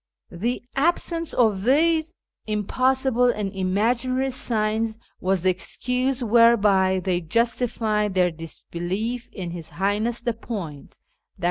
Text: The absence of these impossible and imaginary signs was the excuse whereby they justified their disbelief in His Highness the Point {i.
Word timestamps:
The 0.33 0.63
absence 0.75 1.31
of 1.31 1.63
these 1.63 2.15
impossible 2.47 3.25
and 3.27 3.53
imaginary 3.53 4.31
signs 4.31 4.97
was 5.19 5.43
the 5.43 5.51
excuse 5.51 6.23
whereby 6.23 6.99
they 7.03 7.21
justified 7.21 8.15
their 8.15 8.31
disbelief 8.31 9.29
in 9.31 9.51
His 9.51 9.69
Highness 9.69 10.19
the 10.19 10.33
Point 10.33 10.97
{i. 11.37 11.39